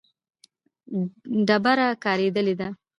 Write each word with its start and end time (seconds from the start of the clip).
ډبره 1.47 1.87
کارېدلې 2.03 2.53
ده. 2.59 2.67